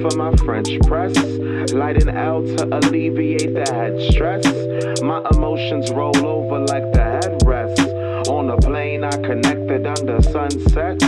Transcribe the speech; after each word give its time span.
for 0.00 0.16
my 0.16 0.34
French 0.36 0.78
press. 0.86 1.16
Light 1.72 2.02
an 2.02 2.08
L 2.08 2.42
to 2.42 2.64
alleviate 2.76 3.54
the 3.54 3.70
head 3.72 4.00
stress. 4.12 4.44
My 5.02 5.22
emotions 5.32 5.90
roll 5.90 6.16
over 6.26 6.60
like 6.60 6.92
the 6.92 7.20
headrest. 7.22 8.28
On 8.28 8.50
a 8.50 8.56
plane, 8.56 9.04
I 9.04 9.10
connected 9.10 9.86
under 9.86 10.22
sunsets. 10.22 11.04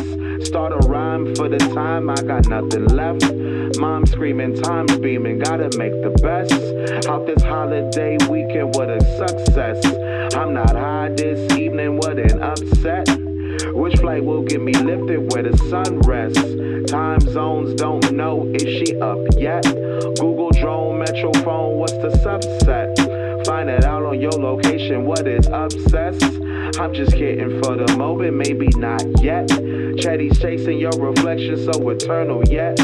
Start 0.46 0.72
a 0.72 0.88
rhyme 0.88 1.34
for 1.34 1.48
the 1.48 1.58
time 1.58 2.10
I 2.10 2.16
got 2.16 2.48
nothing 2.48 2.86
left. 2.86 3.32
Mom 3.78 4.06
screaming, 4.06 4.60
time's 4.60 4.96
beaming, 4.98 5.38
gotta 5.38 5.76
make 5.78 5.92
the 6.02 6.10
best. 6.22 6.52
Out 7.08 7.26
this 7.26 7.42
holiday 7.42 8.16
weekend, 8.28 8.74
what 8.74 8.90
a 8.90 9.00
success. 9.16 9.84
I'm 10.34 10.52
not 10.52 10.74
high 10.74 11.10
this 11.16 11.52
evening, 11.56 11.96
what 11.96 12.18
an 12.18 12.42
upset. 12.42 13.08
Which 13.72 13.96
flight 14.00 14.24
will 14.24 14.42
get 14.42 14.60
me 14.60 14.72
lifted 14.72 15.32
where 15.32 15.42
the 15.42 15.56
sun 15.68 16.00
rests? 16.00 16.90
Time 16.90 17.20
zones 17.20 17.74
don't 17.74 18.12
know, 18.12 18.50
is 18.54 18.62
she 18.62 18.98
up 19.00 19.18
yet? 19.36 19.62
Google 19.62 20.50
drone, 20.50 20.98
metro 20.98 21.32
phone, 21.44 21.76
what's 21.76 21.92
the 21.94 22.10
subset? 22.24 23.46
Find 23.46 23.68
it 23.68 23.84
out 23.84 24.04
on 24.04 24.20
your 24.20 24.32
location, 24.32 25.04
what 25.04 25.26
is 25.26 25.46
obsessed? 25.48 26.22
I'm 26.78 26.94
just 26.94 27.12
kidding 27.12 27.62
for 27.62 27.76
the 27.76 27.96
moment, 27.96 28.34
maybe 28.34 28.68
not 28.76 29.02
yet. 29.22 29.48
Chatty's 29.98 30.38
chasing 30.38 30.78
your 30.78 30.92
reflection, 30.92 31.56
so 31.70 31.88
eternal 31.90 32.42
yet. 32.48 32.78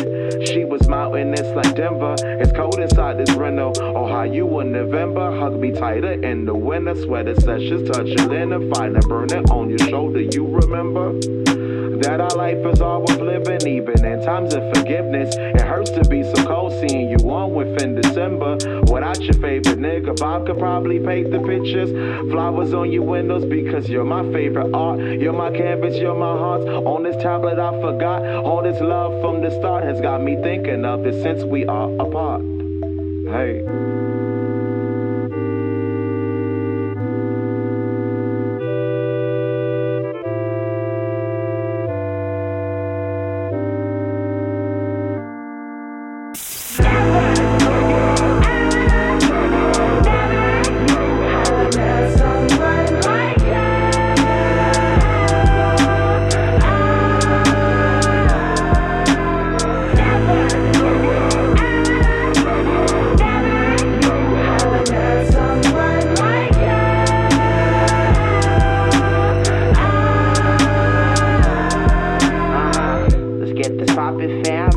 She 0.47 0.65
was 0.65 0.87
mountainous 0.89 1.47
like 1.57 1.75
Denver. 1.75 2.15
It's 2.23 2.53
cold 2.53 2.79
inside 2.79 3.19
this 3.19 3.35
rental. 3.35 3.73
Oh, 3.81 4.07
how 4.07 4.23
you 4.23 4.61
in 4.61 4.73
November? 4.73 5.39
Hug 5.39 5.59
me 5.59 5.73
tighter 5.73 6.13
in 6.13 6.45
the 6.45 6.55
winter. 6.55 6.95
Sweater 6.95 7.35
sessions 7.35 7.91
touching 7.91 8.29
linen, 8.29 8.73
fire 8.73 8.93
burning 9.09 9.51
on 9.51 9.71
your 9.71 9.79
shoulder. 9.79 10.21
You 10.21 10.47
remember? 10.47 11.58
That 12.01 12.21
our 12.21 12.37
life 12.37 12.65
is 12.73 12.81
all 12.81 13.01
worth 13.01 13.21
living, 13.21 13.67
even 13.67 14.05
in 14.05 14.25
times 14.25 14.55
of 14.55 14.63
forgiveness. 14.75 15.35
It 15.37 15.61
hurts 15.61 15.91
to 15.91 16.05
be 16.09 16.23
so 16.23 16.47
cold 16.47 16.73
seeing 16.81 17.11
you 17.11 17.17
on 17.31 17.53
within 17.55 18.01
December. 18.01 18.57
Without 18.91 19.21
your 19.21 19.35
favorite 19.35 19.79
nigga, 19.79 20.17
Bob 20.19 20.47
could 20.47 20.59
probably 20.59 21.01
paint 21.01 21.31
the 21.31 21.41
pictures. 21.41 21.91
Flowers 22.31 22.73
on 22.73 22.93
your 22.93 23.03
windows 23.03 23.45
because 23.45 23.89
you're 23.89 24.05
my 24.05 24.23
favorite 24.33 24.73
art. 24.73 25.01
You're 25.01 25.33
my 25.33 25.51
canvas, 25.51 25.97
you're 25.97 26.15
my 26.15 26.39
heart. 26.39 26.63
On 26.63 27.03
this 27.03 27.17
tablet, 27.23 27.59
I 27.59 27.73
forgot. 27.81 28.25
All 28.45 28.63
this 28.63 28.81
love 28.81 29.21
from 29.21 29.43
the 29.43 29.51
start 29.59 29.85
has 29.85 30.01
got 30.01 30.23
me 30.23 30.37
thinking 30.43 30.85
of 30.85 31.05
it 31.05 31.21
since 31.23 31.43
we 31.43 31.67
are 31.67 31.91
apart. 32.01 32.43
Hey. 33.29 34.08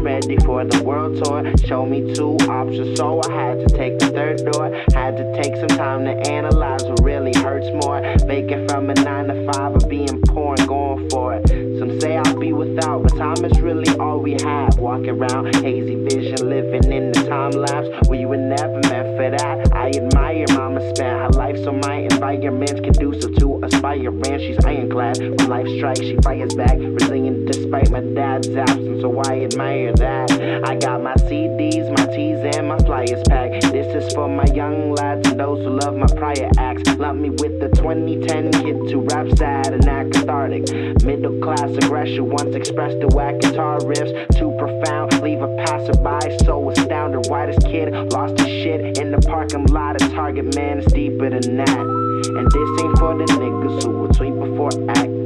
Ready 0.01 0.35
for 0.45 0.65
the 0.65 0.81
world 0.83 1.23
tour. 1.23 1.45
Show 1.67 1.85
me 1.85 2.13
two 2.15 2.35
options, 2.49 2.97
so 2.97 3.21
I 3.29 3.31
had 3.31 3.67
to 3.67 3.77
take 3.77 3.99
the 3.99 4.07
third 4.07 4.37
door. 4.51 4.73
Had 4.93 5.15
to 5.17 5.41
take 5.41 5.55
some 5.55 5.77
time 5.77 6.05
to 6.05 6.13
analyze 6.27 6.83
what 6.83 7.03
really 7.03 7.33
hurts 7.35 7.67
more. 7.85 8.01
Making 8.25 8.67
from 8.67 8.89
a 8.89 8.95
nine 8.95 9.27
to 9.27 9.51
five 9.53 9.75
or 9.75 9.87
being 9.87 10.19
poor 10.27 10.55
and 10.57 10.67
going 10.67 11.07
for 11.11 11.35
it. 11.35 11.47
Some 11.77 11.99
say 12.01 12.17
I'll 12.17 12.39
be 12.39 12.51
without, 12.51 13.03
but 13.03 13.15
time 13.15 13.45
is 13.45 13.61
really 13.61 13.95
all 13.99 14.19
we 14.19 14.33
have. 14.41 14.77
Walking 14.79 15.09
around, 15.09 15.55
hazy 15.57 15.95
vision, 15.95 16.49
living 16.49 16.91
in 16.91 17.11
the 17.11 17.21
time 17.29 17.51
lapse. 17.51 18.09
We 18.09 18.25
were 18.25 18.37
never 18.37 18.81
meant 18.89 19.17
for 19.17 19.29
that. 19.37 19.73
I 19.73 19.89
admire 19.89 20.45
mama 20.49 20.81
spent 20.95 21.19
her 21.19 21.29
life 21.29 21.57
so 21.63 21.71
my 21.73 22.07
environment's 22.09 22.81
conducive 22.81 23.35
to 23.37 23.61
aspiring. 23.63 24.39
She's 24.39 24.65
ironclad. 24.65 25.19
When 25.19 25.47
life 25.47 25.67
strikes, 25.77 26.01
she 26.01 26.17
fires 26.23 26.53
back. 26.55 26.77
Resilient 26.77 27.51
despite 27.51 27.91
my 27.91 28.01
dad's 28.01 28.49
absence, 28.49 29.01
so 29.01 29.21
I 29.25 29.43
admire 29.45 29.90
that. 29.97 30.31
I 30.65 30.75
got 30.75 31.01
my 31.01 31.13
CDs, 31.27 31.89
my 31.95 32.05
T's, 32.15 32.39
and 32.55 32.67
my 32.67 32.77
flyers 32.79 33.23
packed. 33.27 33.61
This 33.71 33.87
is 33.95 34.13
for 34.13 34.27
my 34.27 34.45
young 34.53 34.93
lads 34.93 35.27
and 35.27 35.39
those 35.39 35.63
who 35.63 35.79
love 35.79 35.95
my 35.95 36.07
prior 36.15 36.49
acts. 36.57 36.89
Lump 36.97 37.19
me 37.19 37.29
with 37.29 37.59
the 37.59 37.69
2010 37.69 38.51
kid 38.51 38.89
to 38.89 38.99
rap 39.11 39.27
sad 39.37 39.73
and 39.73 39.87
act 39.87 40.13
cathartic. 40.13 40.71
Middle 41.03 41.39
class 41.41 41.69
aggression 41.83 42.29
once 42.29 42.55
expressed 42.55 42.99
to 43.01 43.07
whack 43.07 43.39
guitar 43.39 43.79
riffs. 43.79 44.11
Too 44.37 44.55
profound, 44.57 45.21
leave 45.21 45.41
a 45.41 45.55
passerby 45.65 46.37
so 46.45 46.69
astounded. 46.69 47.11
This 47.51 47.63
kid 47.65 47.91
lost 48.13 48.39
his 48.39 48.47
shit 48.47 48.97
in 48.97 49.11
the 49.11 49.19
parking 49.27 49.65
lot 49.65 50.01
of 50.01 50.11
Target, 50.13 50.55
man, 50.55 50.79
it's 50.79 50.93
deeper 50.93 51.29
than 51.29 51.57
that. 51.57 51.79
And 51.79 52.51
this 52.51 52.81
ain't 52.81 52.97
for 52.97 53.17
the 53.17 53.25
niggas 53.25 53.83
who 53.83 53.89
will 53.89 54.09
tweet 54.09 54.33
before 54.39 54.69
act. 54.89 55.20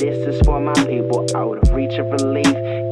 This 0.00 0.34
is 0.34 0.40
for 0.46 0.58
my 0.58 0.72
people 0.88 1.26
out 1.36 1.58
of 1.58 1.74
reach 1.74 1.98
of 1.98 2.06
relief. 2.06 2.46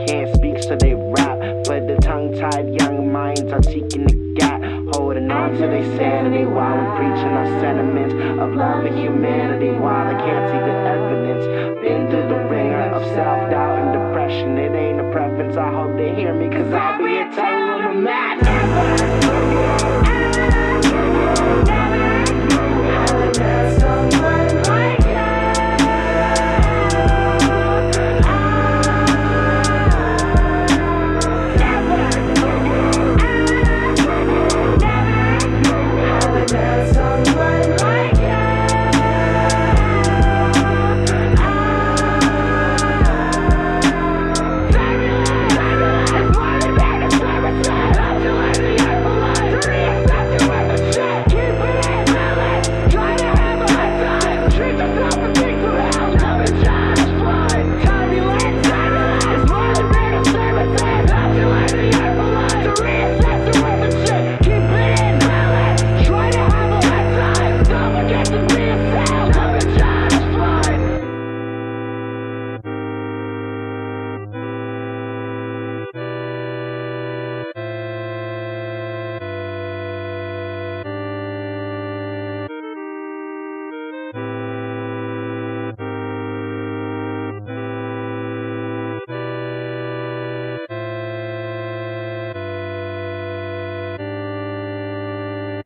Can't 0.07 0.29
speak, 0.37 0.63
so 0.63 0.77
they 0.77 0.93
rap. 0.93 1.39
For 1.65 1.81
the 1.81 1.97
tongue 2.03 2.37
tied 2.37 2.69
young 2.79 3.11
minds 3.11 3.51
are 3.51 3.63
seeking 3.63 4.05
the 4.05 4.35
gap. 4.39 4.61
Holding 4.93 5.31
on 5.31 5.53
to 5.53 5.59
their 5.59 5.97
sanity 5.97 6.45
while 6.45 6.77
we're 6.77 6.97
preaching 6.99 7.33
our 7.33 7.61
sentiments 7.63 8.13
of 8.13 8.53
love 8.53 8.85
and 8.85 8.99
humanity. 8.99 9.71
While 9.71 10.09
I 10.09 10.21
can't 10.21 10.51
see 10.51 10.61
the 10.69 10.77
evidence. 10.85 11.81
Been 11.81 12.11
through 12.11 12.29
the 12.29 12.45
ringer 12.45 12.91
of 12.93 13.03
self 13.15 13.51
doubt 13.51 13.79
and 13.79 13.93
depression. 13.95 14.59
It 14.59 14.77
ain't 14.77 15.01
a 15.01 15.11
preference. 15.11 15.57
I 15.57 15.73
hope 15.73 15.97
they 15.97 16.15
hear 16.15 16.35
me, 16.35 16.51
cause 16.51 16.71
I'll 16.75 16.99
be 16.99 17.17
a 17.17 17.25
total 17.35 18.03
mad. 18.03 19.48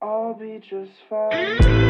I'll 0.02 0.34
be 0.34 0.58
just 0.58 0.90
fine. 1.08 1.81